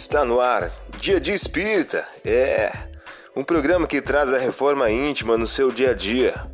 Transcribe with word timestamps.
Está 0.00 0.24
no 0.24 0.40
ar, 0.40 0.70
Dia 1.00 1.18
de 1.18 1.32
Espírita. 1.32 2.06
É 2.24 2.70
um 3.34 3.42
programa 3.42 3.84
que 3.84 4.00
traz 4.00 4.32
a 4.32 4.38
reforma 4.38 4.88
íntima 4.88 5.36
no 5.36 5.44
seu 5.44 5.72
dia 5.72 5.90
a 5.90 5.92
dia. 5.92 6.48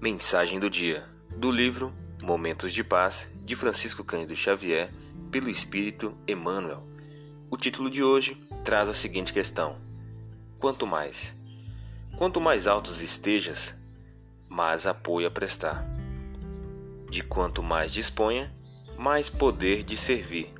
Mensagem 0.00 0.60
do 0.60 0.70
dia 0.70 1.04
do 1.36 1.50
livro 1.50 1.92
Momentos 2.22 2.72
de 2.72 2.84
Paz 2.84 3.28
de 3.34 3.56
Francisco 3.56 4.04
Cândido 4.04 4.36
Xavier, 4.36 4.88
pelo 5.32 5.50
Espírito 5.50 6.16
Emmanuel. 6.28 6.86
O 7.50 7.56
título 7.56 7.90
de 7.90 8.04
hoje 8.04 8.40
traz 8.62 8.88
a 8.88 8.94
seguinte 8.94 9.32
questão: 9.32 9.80
Quanto 10.60 10.86
mais 10.86 11.34
Quanto 12.16 12.40
mais 12.40 12.68
altos 12.68 13.00
estejas, 13.00 13.74
mais 14.48 14.86
apoio 14.86 15.26
a 15.26 15.30
prestar. 15.32 15.84
De 17.10 17.22
quanto 17.22 17.60
mais 17.60 17.92
disponha, 17.92 18.54
mais 18.96 19.28
poder 19.28 19.82
de 19.82 19.96
servir. 19.96 20.54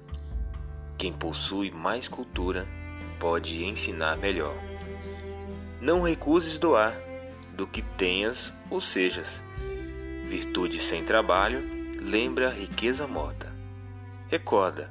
Quem 0.98 1.12
possui 1.12 1.70
mais 1.70 2.08
cultura 2.08 2.66
pode 3.20 3.64
ensinar 3.64 4.16
melhor. 4.16 4.56
Não 5.80 6.02
recuses 6.02 6.58
doar 6.58 6.98
do 7.56 7.68
que 7.68 7.82
tenhas 7.82 8.52
ou 8.68 8.80
sejas. 8.80 9.40
Virtude 10.26 10.80
sem 10.80 11.04
trabalho 11.04 11.62
lembra 12.00 12.50
riqueza 12.50 13.06
morta. 13.06 13.54
Recorda, 14.28 14.90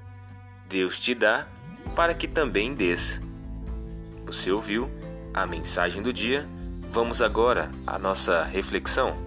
Deus 0.70 0.98
te 0.98 1.13
dá 1.13 1.45
para 1.93 2.13
que 2.13 2.27
também 2.27 2.73
dês. 2.73 3.20
Você 4.26 4.49
ouviu? 4.49 5.02
A 5.33 5.47
mensagem 5.47 6.01
do 6.01 6.13
dia, 6.13 6.47
vamos 6.91 7.19
agora 7.19 7.71
à 7.87 7.97
nossa 7.97 8.43
reflexão. 8.43 9.17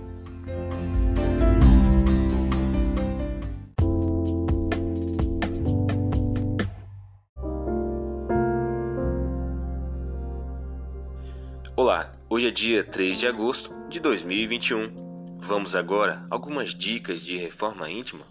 Olá, 11.74 12.12
hoje 12.30 12.46
é 12.46 12.50
dia 12.52 12.84
3 12.84 13.18
de 13.18 13.26
agosto 13.26 13.74
de 13.88 13.98
2021. 13.98 15.38
Vamos 15.38 15.74
agora 15.74 16.24
algumas 16.30 16.72
dicas 16.72 17.20
de 17.20 17.36
reforma 17.36 17.90
íntima. 17.90 18.24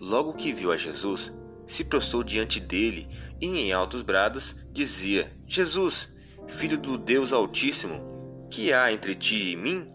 Logo 0.00 0.34
que 0.34 0.52
viu 0.52 0.72
a 0.72 0.76
Jesus, 0.76 1.32
se 1.64 1.84
prostrou 1.84 2.24
diante 2.24 2.58
dele 2.58 3.08
e 3.40 3.46
em 3.46 3.72
altos 3.72 4.02
brados 4.02 4.56
dizia: 4.72 5.32
Jesus, 5.46 6.12
Filho 6.48 6.76
do 6.76 6.98
Deus 6.98 7.32
Altíssimo, 7.32 8.46
que 8.50 8.72
há 8.72 8.92
entre 8.92 9.14
ti 9.14 9.52
e 9.52 9.56
mim? 9.56 9.88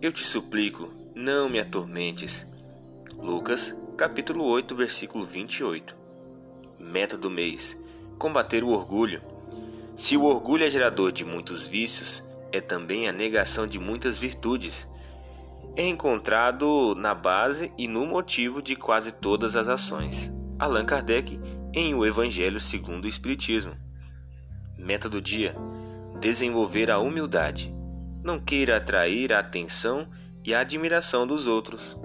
Eu 0.00 0.12
te 0.12 0.24
suplico, 0.24 0.92
não 1.14 1.48
me 1.48 1.58
atormentes. 1.58 2.46
Lucas, 3.16 3.74
capítulo 3.96 4.44
8, 4.44 4.74
versículo 4.74 5.24
28. 5.24 5.96
Meta 6.78 7.16
do 7.16 7.30
mês: 7.30 7.76
combater 8.18 8.62
o 8.62 8.68
orgulho. 8.68 9.22
Se 9.96 10.16
o 10.16 10.24
orgulho 10.24 10.64
é 10.64 10.70
gerador 10.70 11.12
de 11.12 11.24
muitos 11.24 11.66
vícios, 11.66 12.22
é 12.52 12.60
também 12.60 13.08
a 13.08 13.12
negação 13.12 13.66
de 13.66 13.78
muitas 13.78 14.18
virtudes. 14.18 14.86
É 15.76 15.86
encontrado 15.86 16.94
na 16.96 17.14
base 17.14 17.72
e 17.76 17.88
no 17.88 18.06
motivo 18.06 18.62
de 18.62 18.76
quase 18.76 19.10
todas 19.10 19.56
as 19.56 19.66
ações. 19.66 20.32
Allan 20.58 20.84
Kardec, 20.84 21.40
em 21.72 21.94
O 21.94 22.06
Evangelho 22.06 22.60
segundo 22.60 23.06
o 23.06 23.08
Espiritismo. 23.08 23.76
Meta 24.76 25.08
do 25.08 25.20
dia: 25.20 25.54
desenvolver 26.20 26.90
a 26.90 26.98
humildade. 26.98 27.74
Não 28.22 28.40
queira 28.40 28.76
atrair 28.76 29.32
a 29.32 29.38
atenção 29.38 30.08
e 30.44 30.54
a 30.54 30.60
admiração 30.60 31.26
dos 31.26 31.46
outros. 31.46 31.96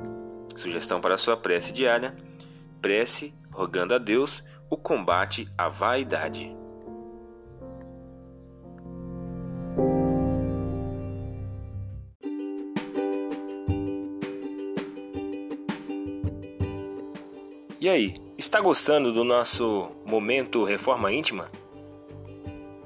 Sugestão 0.56 1.00
para 1.00 1.18
sua 1.18 1.38
prece 1.38 1.72
diária: 1.72 2.16
prece 2.82 3.34
rogando 3.52 3.94
a 3.94 3.98
Deus 3.98 4.44
o 4.70 4.78
combate 4.78 5.48
à 5.58 5.68
vaidade. 5.68 6.56
E 17.82 17.88
aí, 17.88 18.14
está 18.38 18.60
gostando 18.60 19.14
do 19.14 19.24
nosso 19.24 19.90
momento 20.06 20.66
Reforma 20.66 21.14
Íntima? 21.14 21.48